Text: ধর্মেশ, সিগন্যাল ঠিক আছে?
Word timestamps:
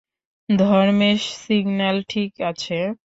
ধর্মেশ, 0.49 1.21
সিগন্যাল 1.43 1.97
ঠিক 2.09 2.31
আছে? 2.41 2.77